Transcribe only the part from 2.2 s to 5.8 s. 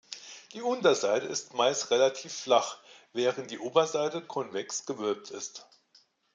flach, während die Oberseite konvex gewölbt ist.